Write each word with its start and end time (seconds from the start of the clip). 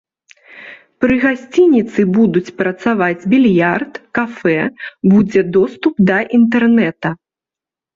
Пры 1.03 1.17
гасцініцы 1.25 1.99
будуць 2.17 2.53
працаваць 2.63 3.27
більярд, 3.37 3.91
кафэ, 4.21 4.59
будзе 5.15 5.49
доступ 5.61 5.93
да 6.13 6.17
інтэрнэта. 6.45 7.19